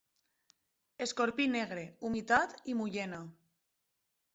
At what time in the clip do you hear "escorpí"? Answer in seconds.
1.07-1.47